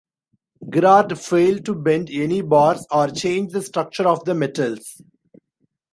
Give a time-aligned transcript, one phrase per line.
[0.67, 4.99] Girard failed to bend any bars or change the structure of the metals.